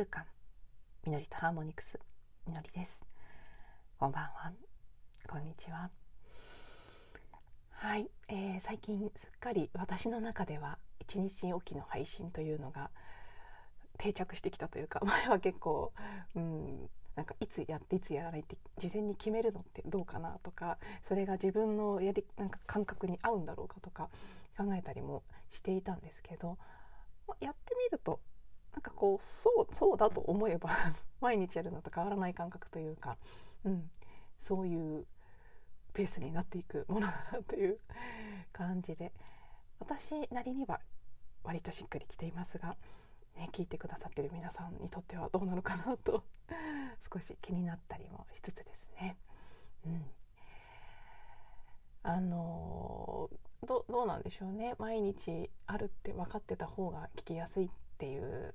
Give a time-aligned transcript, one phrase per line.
[0.00, 0.24] 空間
[1.04, 1.98] みのりとハーモニクス
[2.46, 2.98] みのりです。
[3.98, 4.50] こんばんは。
[5.28, 5.90] こんにちは。
[7.72, 12.88] はい、えー、最近すっかり私の中では一日おきの配信というのが
[13.98, 15.92] 定着してきたというか前は結構
[16.34, 24.08] うんなんかいつやっていつやらないって事前に決めるのってどうかなとかそれが自分のやりなんか感覚に合うんだろうかとか
[24.56, 26.56] 考えたりもしていたんですけど
[27.40, 28.20] やってみると
[28.72, 30.70] なんかこうそうそうだと思えば
[31.20, 33.16] 毎日やるのと変わらない感覚というか、
[33.64, 33.90] うん、
[34.40, 35.06] そういう
[35.92, 37.78] ペースになっていくものだなという
[38.52, 39.12] 感じで
[39.80, 40.80] 私なりには
[41.42, 42.76] 割としっくりきていますが、
[43.36, 46.22] ね、聞いてくださってる皆さんにとってはどうなのかなと
[47.12, 49.16] 少し気になったりもしつつですね。
[49.86, 50.10] うん、
[52.02, 53.30] あの
[53.66, 54.74] どどうなんでしょうね。
[54.78, 58.54] 毎日あるって分かってた方が聞きやすいっていう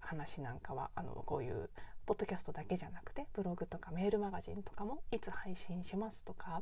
[0.00, 1.70] 話なんかはあのこういう
[2.06, 6.60] ポッドキャストだけじゃなくてブログとかメールマガジンとかもいつ配信しますとか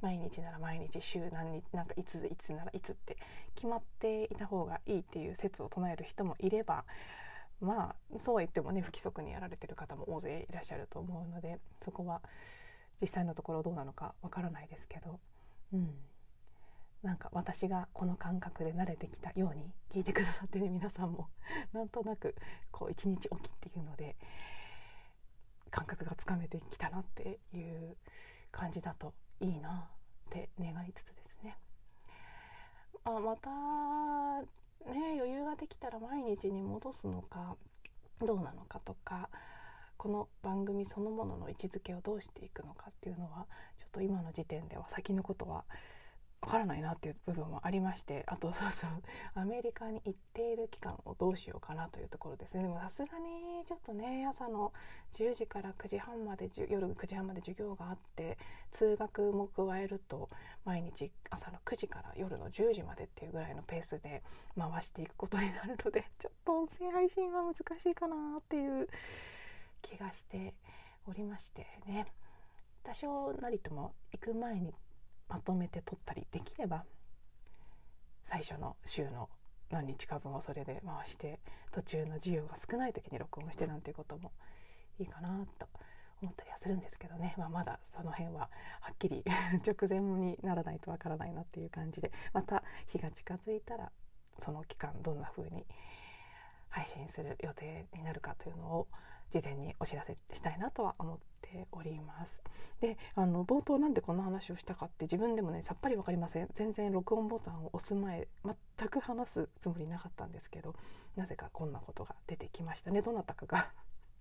[0.00, 3.16] 毎日なら毎日週何日なんかいついつならいつって
[3.54, 6.84] 決まっていた方がいいっていう説を唱える人もいれば
[7.60, 12.20] まあそうは言ってもね不規則にやられてる方も大勢いらっしゃると思うのでそこは
[13.00, 15.20] 実際のところどうなのかわからないですけど、
[15.72, 15.90] うん、
[17.02, 21.28] なんか私がこの感覚で慣れてきたように聞いてくださってる皆さんも
[21.72, 22.34] なんとなく
[22.72, 24.16] こう一日おきっていうので
[25.70, 27.96] 感覚がつかめてきたなっていう
[28.50, 29.88] 感じだといいな
[30.28, 31.56] って願いつつですね。
[33.04, 34.42] あまた
[34.90, 37.56] ね余裕ができたら毎日に戻すのか
[38.18, 39.30] どうなのかとか
[39.96, 43.46] この番組そのものの位置づけをどうしていくのかっていうのは
[43.78, 45.64] ちょっと今の時点では先のことは
[46.40, 48.90] わからないなっていう部分もありましてあとそうそう
[49.34, 52.62] アメリカに行っている期間をどうしようかなというところですね。
[52.62, 54.72] でもさすがにちょっとね朝の
[55.16, 58.38] 10時から9時半まで夜9時半まで授業があって
[58.70, 60.28] 通学も加えると
[60.64, 64.22] 毎日朝の9時から夜の10時までっていうぐらいのペースで
[64.56, 68.88] 回していくことになるので ちょっと音声配信は難しいかなっていう
[69.82, 70.54] 気がして
[71.06, 72.06] おりましてね。
[72.84, 74.72] 多少なりとも行く前に
[75.28, 76.84] まとめて撮ったりできれば
[78.30, 79.28] 最初の週の
[79.70, 81.40] 何日か分をそれで回して
[81.72, 84.32] 途中の授業が少ない時に録音してなんていうことも
[84.98, 85.28] いいかな
[85.58, 85.66] と
[86.20, 88.48] 思ったりはするんですけどね、まあ、まだその辺は
[88.80, 89.22] はっきり
[89.66, 93.92] 直前にならないとわからないなっていう感じでまた日が近づいたら
[94.44, 95.66] その期間どんな風に
[96.68, 98.88] 配信する予定になるかというのを
[99.32, 102.42] 事前にお知らせしたいなとは思っております。
[102.80, 110.76] であの冒頭なんでこんな話をしたかって自分でもねさっぱり分かりません全然録音ボタンを押す前全く話すつもりなかったんですけど
[111.16, 113.72] なぜかこんなことが出てきましたねどなたかが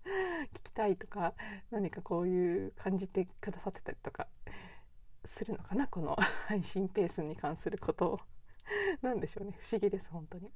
[0.56, 1.36] 聞きたいとか
[1.70, 4.28] 何かこういう感じてくださってたりとか
[5.26, 6.16] するのかなこの
[6.48, 8.20] 配信ペースに関することを
[9.04, 10.52] 何でしょうね不思議です本当に。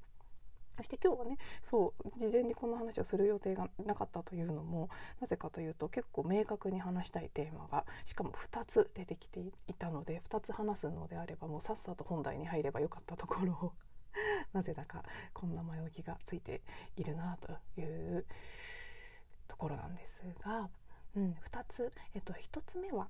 [0.81, 1.37] そして今日はね
[1.69, 13.73] そう事前にこんな話をする予定がなかったというのもなぜかというと結構明確に話したいテーマがしかも2つ出てきていたので2つ話すのであればもうさっさと本題に入ればよかったところを
[14.53, 15.03] なぜだか
[15.33, 16.63] こんな前置きがついて
[16.95, 17.83] いるなとい
[18.17, 18.25] う
[19.47, 20.67] ところなんですが、
[21.15, 23.07] うん、2つ、えっと、1つ目は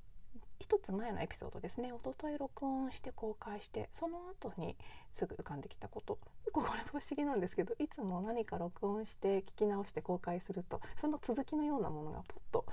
[0.62, 1.90] 1つ前のエピソードですね。
[1.90, 4.78] 一昨日録音して公開してその後に
[5.12, 6.18] すぐ浮かんできたこと。
[6.54, 12.66] これ不思議なんですけどいつも何か録音して聞き直して公開するとその続きのようなものがポッと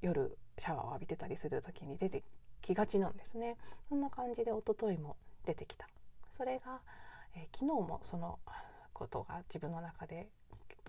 [0.00, 2.22] 夜シャワーを浴びてたりする時に出て
[2.62, 3.56] きがちなんですね。
[3.88, 5.88] そんな感じで一昨日も出てきた。
[6.36, 6.80] それが、
[7.34, 8.38] えー、昨日もその
[8.92, 10.28] ことが自分の中で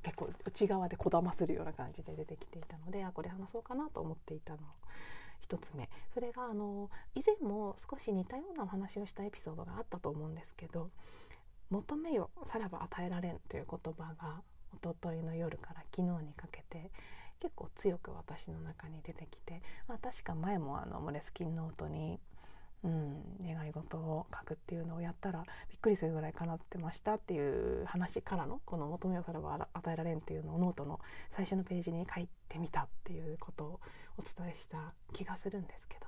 [0.04, 4.60] 結構内側でこだまするような感じで出てきていたのであこれ話そうかなと思っていたの。
[5.50, 5.90] 1つ目。
[6.14, 10.90] それがあの以前も少し似たようなお話をしたエピソードがあったと思うんですけど
[11.70, 14.42] 「求めよさらば与えられん」という言葉が
[14.74, 16.92] 一昨日の夜から昨日にかけて
[17.40, 22.20] 結構強く私の中に出てきてあ確か前もあのモレスキンノートに
[22.84, 23.24] うん、
[23.82, 31.00] 事を書くっていうのをやったらびっくりするぐらい叶ってましたっていう話からのこの「求めよさらば与えられん」っていうのをノートの
[31.32, 33.80] 最初のページに書いてみたっていうことを
[34.18, 36.08] お伝えした気がするんですけど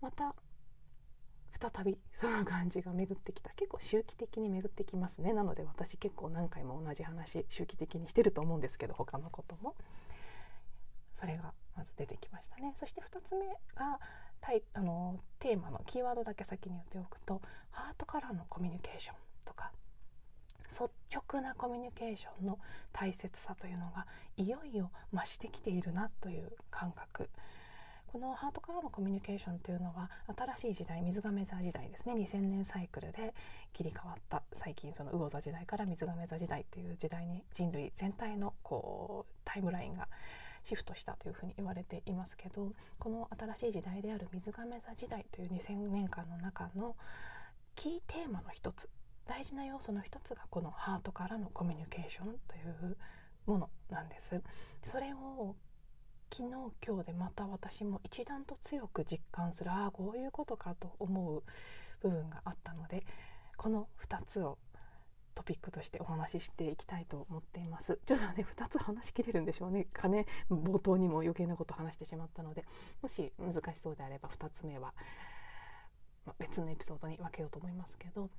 [0.00, 0.34] また
[1.52, 3.50] 再びその感じが巡ってきた。
[3.50, 5.32] 結構周期的に巡ってきますね。
[5.32, 9.76] なので私結構何回も同じ話周期的にしてると思うんですけど他のことも。
[11.14, 12.74] それがまず出てきましたね。
[12.78, 13.46] そして2つ目
[13.76, 14.00] が
[14.42, 17.40] タイあのテーマのキーワードだけ先に言っておくと
[17.70, 19.14] ハートからのコミュニケーション
[19.46, 19.70] とか
[20.68, 22.58] 率直なコミュニケーションの
[22.92, 24.06] 大切さというのが
[24.36, 27.30] いよいよ増してきているなという感覚。
[28.12, 32.12] このハートからのコミュニケーションというのは新しい時代水亀座時代ですね。
[32.14, 33.34] 2000年サイクルで
[33.72, 40.08] 切り替わった最近その魚座時代から水亀座時代という時代に人類全体のこうタイムラインが
[40.64, 46.96] シフトしたというふうに言われていますけどこの新しい時代である水亀座時代という2000年間の中の
[47.74, 48.88] キーテーマの一つ
[49.26, 52.60] 大事な要素の一つがこのハートからのコミュニケーションとい
[52.90, 52.96] う
[53.46, 54.42] ものなんです。
[54.84, 55.56] それを
[56.32, 56.50] 昨日
[56.86, 61.42] 今日でまた私も一段と強く実感するああこういうことかと思う
[62.00, 63.04] 部分があったので
[63.56, 64.58] この2つを
[65.34, 67.98] トピックとしてお話ししていきたいと思っています。
[68.06, 69.84] ちょっとね2つ話しきれるんでしょうね。
[69.92, 72.64] かね冒頭にも余計なこと話してしまったので。
[73.02, 74.94] もし難しそうであれば2つ目は、
[76.26, 78.30] ま別のエピソードに分けようと思いますけど。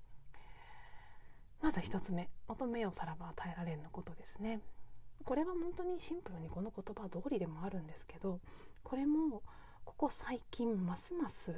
[1.61, 4.59] まず1つ目求めようさらば与えられんのことですね。
[5.23, 8.39] これは本当にシンプルにこの言葉通りでもあるんですけど
[8.83, 9.41] これも
[9.85, 11.55] ここ最近ますます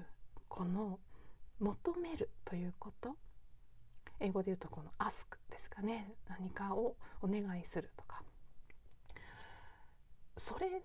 [0.47, 0.99] この
[1.59, 3.15] 求めるということ
[4.19, 6.13] 英語で言うとこの ask ですかね。
[6.27, 8.21] 何かをお願いするとか。
[10.37, 10.81] それね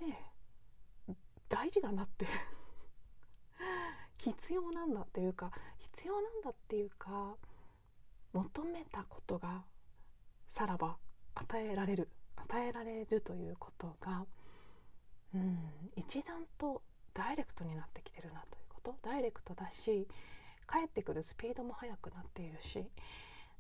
[1.49, 2.27] 大事だなって。
[4.19, 7.37] 必要なんだっていうか必要なんだっていうか
[8.33, 9.65] 求めたことが
[10.53, 10.97] さらば
[11.35, 14.25] 与えられる与えられるということが、
[15.35, 15.59] うん、
[15.97, 16.83] 一段と
[17.15, 18.97] ダイレクトになってきてるなということ。
[19.03, 20.07] ダイレクトだし
[20.71, 22.85] 帰ってくるスピードも速くなっているし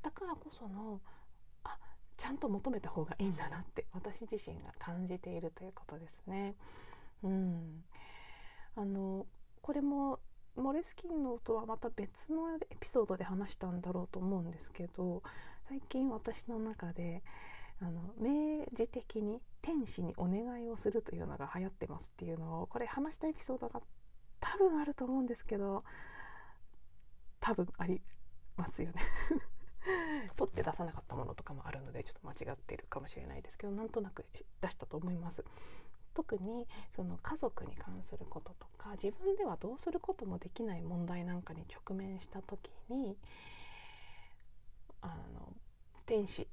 [0.03, 1.01] だからこその
[1.65, 1.77] あ
[2.17, 6.55] ちゃんと求めた方がいいんだなって私自身が感じているということですね。
[7.23, 7.85] うん、
[8.77, 9.27] あの
[9.61, 10.21] これも
[10.57, 15.23] モレスキンのとはまた別のエピソードで話したんだろうと思うんですけど
[15.69, 17.23] 最近私の中で
[17.81, 23.81] あの明示的に天使にお願いをするというのが流行ってますっていうのをこれ話したエピソードが
[24.41, 25.85] 多分あると思うんですけど
[27.41, 28.01] 多分あり
[28.57, 29.03] ますよね
[30.37, 34.27] 取って出さなかったものとかもあるのでちょっと間違っているかもしれないですけどなんとなく
[34.61, 35.45] 出したと思います。
[36.13, 43.17] 特にその家族に関することとか自分ではどうすることもできない問題なんかに直面した時に
[45.01, 45.55] あの
[46.07, 46.49] 天使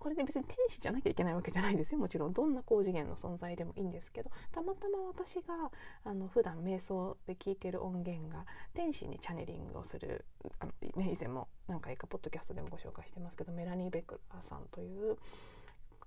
[0.00, 2.00] これで別に天使じゃなきゃいけないわけじゃないですよ。
[2.00, 4.30] もちろんどんな高次元の存在でもいいんですけど。
[4.50, 5.70] たまたま私が
[6.04, 10.24] あの普段瞑想で聞いてる音源が天使にチャネリングをする
[10.58, 15.18] あの、ね、以前も何回かポッドキャストでもご紹介してますけどメラニー・ベクラーさんという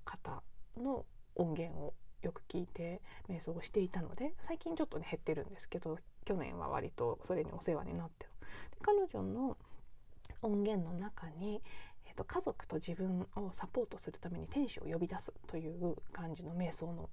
[0.03, 0.41] 方
[0.75, 1.05] の
[1.35, 1.93] 音源を
[2.23, 8.25] よく聞いて瞑想をしていたので最近ちょっとね減ってるんですけど去年は割とそれにお世話になって。
[8.25, 8.31] で
[8.81, 9.57] 彼女の
[10.41, 11.61] 音源の中に
[12.13, 17.09] えー、と家族と自分をサポートするために天使を呼び出すという感じの瞑想の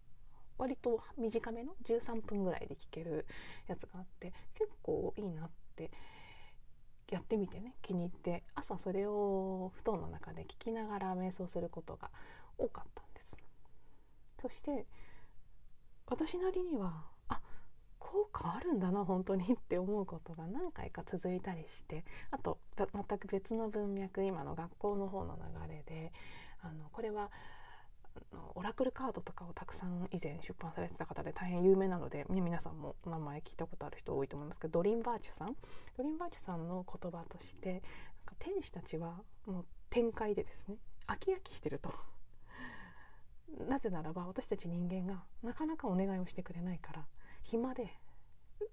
[0.59, 3.27] 割と短めの13分ぐらいで聞ける
[3.67, 5.91] やつがあって結構いいなって
[7.11, 12.11] やってみてね気に入って朝それを布団の中で聞きながら瞑想することが
[12.59, 13.37] 多かったんです。
[14.41, 14.87] そして
[16.07, 17.05] 私なりには
[18.01, 25.39] 効果あるんだな本当にって思うことが何回か続いたりしてあと全く別の文脈今の学校の方の
[25.69, 26.13] 流れで
[26.63, 27.31] あのこれは
[28.55, 35.55] オラクルカードとかをたくさん以前出版されてた方で大変有名なので、皆さんも名前聞いたことある人多いと思いますけどドリンバーチュさん？
[35.97, 40.77] ドリンバーチュさんの言葉としてなんか天使たちはもう展開でですね
[41.07, 41.93] 飽き飽きしてると。
[43.69, 47.07] なぜならば私たち人間がなかなかお願いをしてくれないから
[47.43, 47.99] 暇で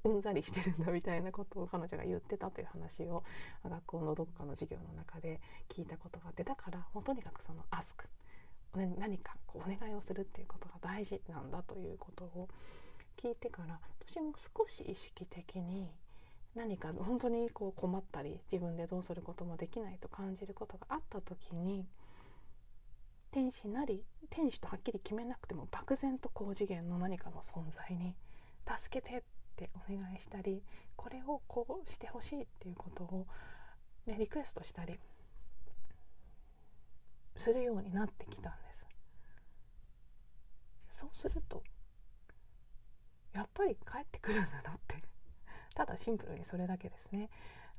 [0.03, 3.23] うんざりしてるんだみたいなことを彼女が言ってたという話を
[3.63, 8.05] 学校のどこかの授業の中で聞いたことがあってだからもうとにかくそのアスク
[8.75, 12.47] 何かこうお願いをするっていうことが大事なんだということを
[13.21, 15.89] 聞いてから私も少し意識的に
[16.55, 21.85] 何か本当にこう困ったり自分でどうすることもできないと感じることがあった時に
[23.31, 28.15] 天使なり天使とはっきり決めなくても漠然と高次元の何かの存在に
[28.67, 29.21] 助けてっ
[29.55, 30.61] てお願いしたり
[30.95, 33.25] これをこうしてほしいっていうことを、
[34.05, 34.99] ね、リクエストしたり
[37.37, 38.77] するようになってきたんです。
[40.99, 41.63] そうすると
[43.33, 44.95] やっぱり帰ってくるんだなって。
[45.75, 47.29] ただシンプルにそれだけですね。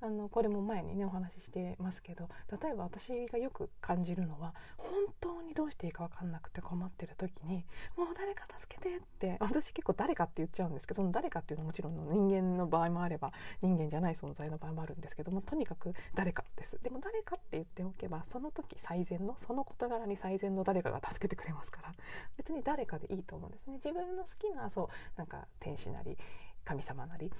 [0.00, 2.28] あのこれも前にねお話ししてますけど
[2.62, 4.88] 例えば私がよく感じるのは本
[5.20, 7.64] 当にどうしていいか分かんなくて困ってる時に
[7.96, 16.78] 「もう誰か助けて」って私結構誰かって言っちゃうんですけどその誰かっていうのはもちろん人間の場合もあれば人間じゃない存在の場合もあるんですけどもとにかく誰かです。
[16.82, 21.92] でも誰かって言っておけばその時最善のその事柄に最善の誰かが助けてくれますから
[22.36, 23.74] 別に誰かでいいと思うんですね。
[23.74, 26.16] 自分の好きなそうなんか天使なり
[26.64, 27.32] 神様なり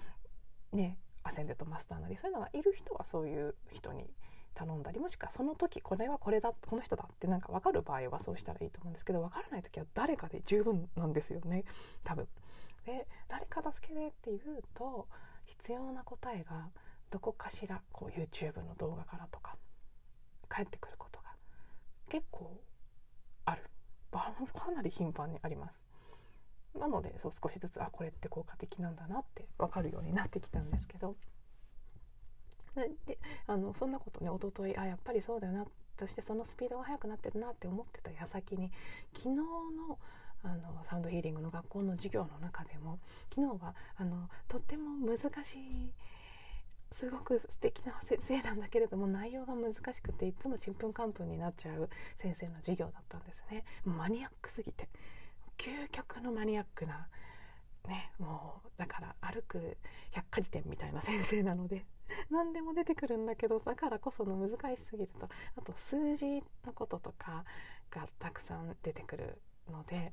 [0.72, 4.06] ねアセンデットマスターなりそういうのがいる人はそういう人に
[4.54, 11.64] 頼んだりもしくはその時これはこれだこの人だってなんか分かる場合はそうしたらいいと思うんですけど分からない時は誰かで十分なんですよね
[12.04, 12.26] 多分。
[12.86, 15.06] で誰か助けてって言うと
[15.44, 16.70] 必要な答えが
[17.10, 19.56] どこかしらこう YouTube の動画からとか
[20.48, 21.34] 返ってくることが
[22.08, 22.56] 結構
[23.44, 23.62] ある
[24.10, 25.87] かなり頻繁にあります。
[26.78, 31.16] なのでそう少しずつあこれって効果的なんだなって分かるようになってきたんですけど。
[33.06, 33.18] で
[33.48, 35.66] あのそんなことね一昨日あやっぱりそうだよな
[35.98, 38.70] そしてそのスピードが速くなってるなって思ってた矢先に
[39.14, 39.98] 昨日の
[40.44, 43.00] あのサウンドヒーリングの学校の授業の中でも
[43.34, 45.92] 昨日はあのとっても難しい
[46.92, 51.88] すごく素敵な先生なんだけれども内容が難しくていつもちんぷんかんぷんになっちゃう
[52.22, 53.64] 先生の授業だったんですね。
[53.84, 54.88] マニアックすぎて。
[55.58, 57.08] 究極のマニアックな
[57.86, 59.76] ねもうだから歩く
[60.10, 61.86] 百科事典みたいな先生なので
[62.30, 67.44] 何でも出てくるんだけどだからこその難しすぎるとあと数字のこととか
[67.90, 70.12] がたくさん出てくるので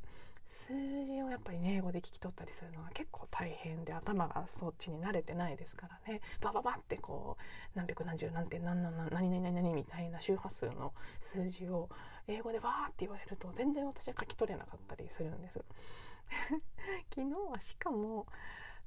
[0.67, 0.73] 数
[1.05, 11.89] 字をやっぱり、ね、英語で聞き取ったりするのは結構大変で頭がそっちに慣れてないですからねバババってこう何百何十何点何何何何何何みたいな周波数の数字を
[12.27, 15.63] 英語でわーって言われると全然私は書き取れなかったりするんです。
[17.13, 18.25] 昨日はしかも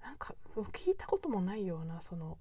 [0.02, 0.34] なんか
[0.72, 2.38] 聞いたこともないようなその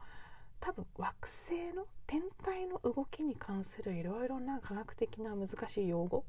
[0.60, 6.26] 多分惑星の天体の動きに関するいろいろな科学的な難しい用語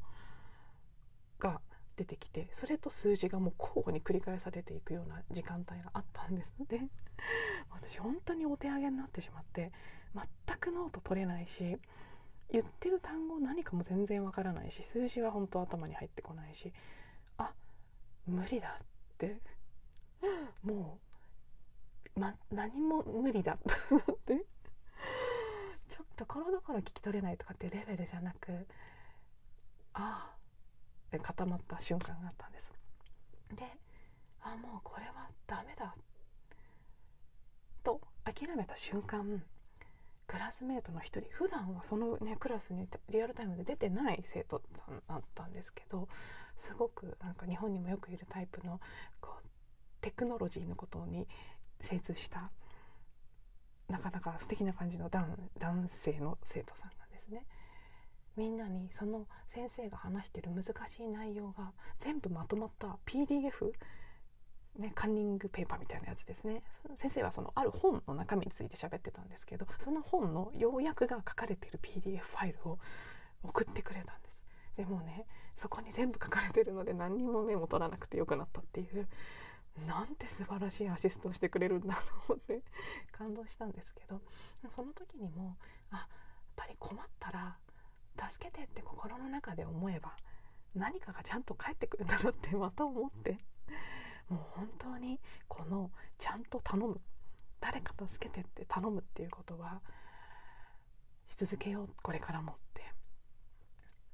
[1.38, 1.61] が
[1.99, 6.81] 出てきてそれと数字がもう交互に繰り返されていくような時間帯があったんですので
[7.71, 9.73] 私本当にお手上げになってしまって
[10.14, 11.76] 全くノート取れないし
[12.50, 16.73] 言ってる単語何かも全然わからないし数字は本当頭に入ってこないし
[17.37, 17.52] あ
[18.26, 18.87] 無理だっ
[19.19, 19.37] て
[20.62, 20.99] も
[22.17, 23.59] う、ま、何も無理だっ
[24.25, 24.35] て
[25.88, 28.67] ちょっところどころ聞き取れないとかっていうレベルじゃなく
[29.95, 30.38] ああ
[31.16, 32.72] 固まった瞬間があったんです。
[33.54, 33.64] で
[34.42, 35.94] あもうこれはダメだ。
[37.82, 39.42] と諦めた瞬間
[40.26, 46.08] クラスメートの一人普段はそのねクラスにリアルタイムで出てない生徒さんだったんですけど
[46.58, 48.78] すごくなんか日本にもよくいるタイプの
[49.22, 49.48] こう
[50.02, 51.26] テクノロジーのことに
[51.80, 52.50] 精通した
[53.88, 55.34] なかなか素敵な感じの男
[56.04, 57.46] 性の生徒さんがですね。
[58.38, 63.73] みんなにその先生が話してる難しい内容が全部まとまった PDF
[64.78, 66.62] ね、カンニングペーパーみたいなやつですね。
[67.02, 72.78] 先生はそのある本の中身について喋ってたんですけどその本の要約が書かれている PDF ファイルを
[73.42, 74.38] 送ってくれたんです。
[74.76, 75.26] でもね
[75.57, 79.09] そこに全部書かれてるので何にもメモ取らなくてよくなったっていう
[79.85, 81.95] なんて素晴らしいアシストをしてくれるんだ
[82.28, 82.62] と思って
[83.11, 84.21] 感動したんですけど
[84.76, 85.57] その時にも
[85.90, 86.07] あやっ
[86.54, 87.57] ぱり困ったら
[88.18, 90.16] 助けてって心の中で思えば
[90.75, 93.38] 何かがちゃんと返ってくるんだろうってまた思って。
[94.28, 97.00] もう本当にこのちゃんと頼む。
[97.60, 99.80] 誰か助けてって頼むっていうことは
[101.28, 102.82] し続けようこれからもって。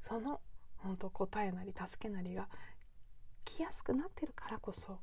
[0.08, 0.40] その
[0.76, 2.48] 本当答えなり助けなりが
[3.44, 4.98] 来やすくなってるからこそ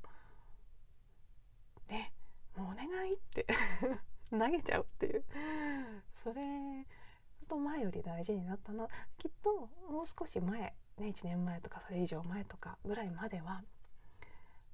[1.89, 2.13] ね
[2.55, 3.45] もうお願いって
[4.31, 5.23] 投げちゃうっていう。
[6.23, 6.85] それ
[7.51, 8.87] と前より大事になったな。
[9.17, 13.61] きっともう少し前、ね、1年前とかそれ以上前とかぐらいまでは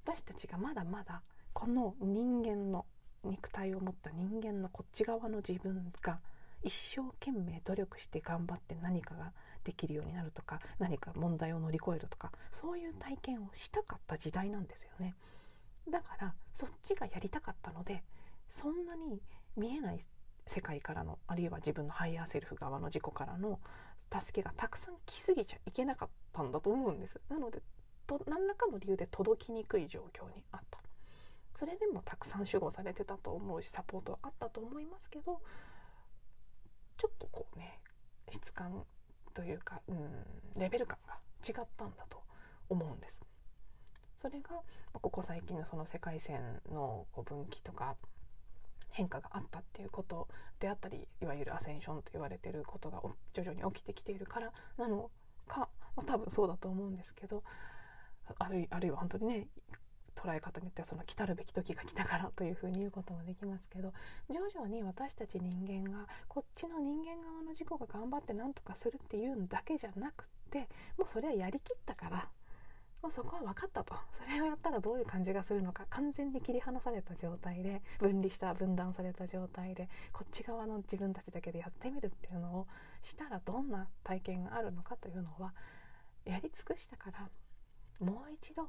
[0.06, 2.86] 私たちがまだまだこの人間の
[3.24, 6.20] 肉体を持った人間のこっち側の自分が
[6.62, 15.16] 一生懸命努力して頑張って何かができるようになるとか何か問題を乗り越えるとかそういう体験をしたかった時代なんですよね。
[15.90, 18.04] だからそっちがやりたかったので
[18.50, 19.20] そんなに
[19.56, 20.06] 見えない
[20.48, 23.60] 世界からのあるいは自分のハイヤーセルフ側の自己からの
[24.12, 27.20] 助けがたくさん来すぎちゃいけなかったんだと思うんです。
[27.30, 27.62] なので
[28.06, 30.80] と何らかの理由で届きにくい状況にあった。
[31.60, 35.42] それでもたくさん守護されてたと思うしサポートはあったと思いますけど
[36.98, 37.80] ちょっとこうね
[38.30, 38.84] 質感
[39.34, 42.22] というか、うん、レベル感が違ったんだと
[42.70, 43.20] 思うんです。
[44.22, 44.50] それが
[44.94, 47.96] ここ最近のその世界線の分岐とか
[48.92, 50.28] 変化があったっていうこと
[50.60, 53.02] であったりいわゆるアセンションと言われてることが
[53.34, 55.12] 徐々に起きてきているからなの
[55.48, 57.44] か、まあ、多分そうだと思うんですけど
[58.40, 59.48] あるあるいは本当にね
[60.18, 63.94] 捉え方によってはその来たるべき時が来たからというふうに言うこともできますけど
[64.30, 70.68] 徐々に私たち人間がこっちの人間側の事故が頑張って何とかするっていうんだけじゃなくって
[70.98, 72.30] もうそれはやりきったから
[73.02, 73.96] もうそこは分かったと。
[74.18, 75.86] それをやったらどういう感じがするのか。
[75.90, 82.68] 完全に切り離された状態で分離した分断された状態でこっち側の自分たちだけでやってみるっていうのを
[83.04, 85.54] したらどんな体験があるのかというのは
[86.26, 87.30] やり尽くしたから
[88.00, 88.68] もう一度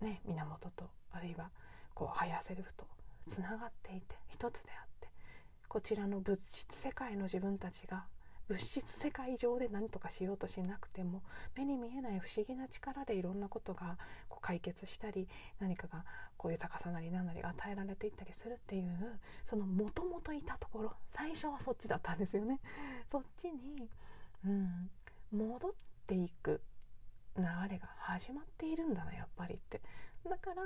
[0.00, 1.50] ね源とあるいは
[1.94, 2.84] こうハイヤーセルフと
[3.28, 5.08] つながっていて一つであって
[5.68, 8.04] こちらの物質世界の自分たちが
[8.50, 11.22] 物質世界上で何とかしようとしなくても
[11.56, 13.96] 目に見えない不思議な力でいろんなことが
[14.28, 15.28] こう解決したり
[15.60, 16.04] 何かが
[16.36, 22.58] こう豊かさなり何なりが与えられていったりするっていうそのもともといたところ最初はそっちだったんですよね。
[23.12, 23.88] そっちに、
[24.44, 24.90] うん、
[25.30, 25.72] 戻っ
[26.08, 26.60] ていく
[27.36, 29.80] 流れが始まっているんだなやっぱりって
[30.28, 30.62] だから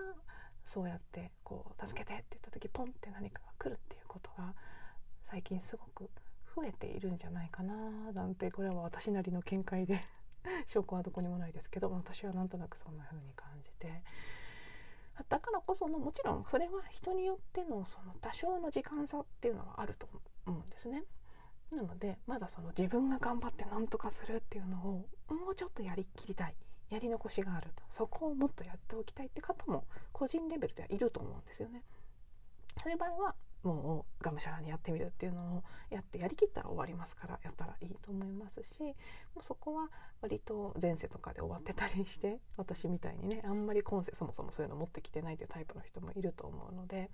[0.73, 4.55] そうやってこう助けてって言った時ポンって何かが来るっていうことが
[5.31, 6.09] 最近すごく
[6.55, 7.75] 増えているんじゃないかな
[8.13, 10.01] なんてこれは私なりの見解で
[10.69, 14.03] 証拠はどこにもないですけど私はなんとなくそんな風に感じて
[15.29, 20.09] だからこそのもちろんそれは人によってのその多少の時間差っていうのはあると
[20.47, 21.05] 思うんですね。
[21.71, 26.55] なのでまだその自分が頑張って何とかするっていうのをもうちょっとやりきりたい
[26.91, 31.83] やり残しがあるとそこをもっとやっておきたいって方も個人レベルではいると思うんですよね。
[32.83, 33.35] そういう場合は
[33.65, 38.93] もうがむしゃらにやってみるっていうのをやってやりきったら終わりますからやったらいいと思いますしも
[39.41, 39.89] うそこは
[40.21, 47.11] 割と前世とかで終わってたりして私みたいにねあんまり今世そもそもそういうの持ってきてないというタイプの人もいると思うので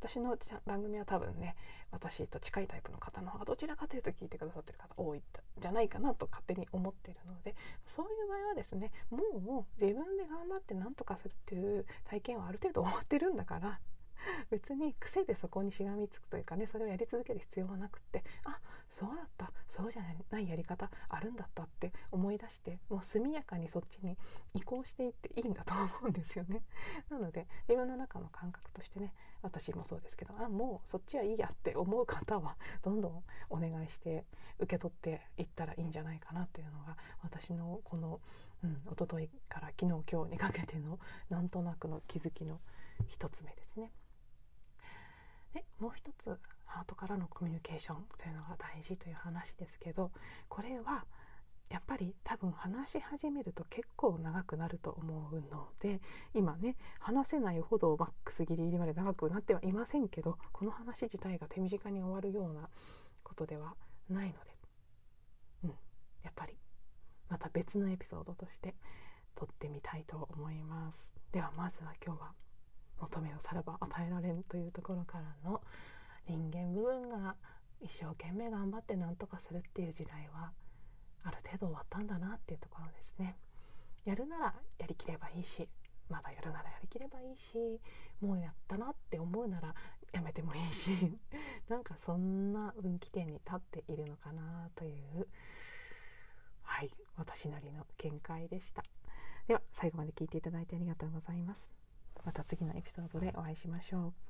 [0.00, 1.54] 私の番組は多分ね
[1.90, 5.22] 私と近いタイプの方の方がどちらかというと聞いてくださってる方多いん
[5.60, 13.78] じゃないかなと勝手に思っているのでそういう場合はですねもう自分で頑張って何とかするっていう体験はある程度終わってるんだから
[14.50, 24.16] 別に癖でそこにしがみつくというかねそれをやり続ける必要はなくってあそうだったそうじゃないやり方あるんだったって思い出してもう速やかにそっちに
[24.54, 26.62] 移行していっていいんだと思うんですよね。
[27.08, 34.24] なので自分の中の感覚としてね私もそうですけどあもうそっちはいいやって思う方はどんどんお願いして
[34.58, 38.20] 受け取っていったらいいんじゃないかなっていうのが私のこの、
[38.62, 42.60] うん、一昨日から昨日今日にかけてのなんとなくの気づきの
[43.06, 43.90] 一つ目ですね。
[45.54, 50.10] でもう一つハートからのコミュニケーションというのが大事という話ですけど
[50.48, 51.04] これは
[51.70, 56.00] やっぱり多分話し始めると結構長くなると思うので
[56.34, 62.68] 今ね話せないほどマックスギリギリまで長くなってはいませんけどこの話自体が手短に終わるような
[63.22, 63.74] ことでは
[64.08, 64.38] ないので、
[65.64, 65.70] うん、
[66.24, 66.54] やっぱり
[67.28, 68.74] また別のエピソードとして
[69.36, 71.10] 撮ってみたいと思います。
[71.32, 72.32] ではまずは今日は
[73.00, 75.60] 求めをさらば与えられんというところからの
[76.28, 77.34] 人間部分が
[77.80, 80.52] 一生懸命頑張って何とかするっていう時代は
[81.24, 83.36] ある程度終わったんだなっていうところですね。
[84.04, 85.68] やるならやりきればいいし
[86.08, 87.80] まだやるならやりきればいいし
[88.20, 89.74] もうやったなって思うなら
[90.12, 90.90] やめてもいいし
[91.68, 95.28] なんかそんな分岐点に立っているのかなという
[96.62, 98.82] はい私なりの見解でした
[99.46, 101.79] では最後まで聞いていただいてありがとうございます
[102.24, 104.29] また次のエピソードでお会いしましょう。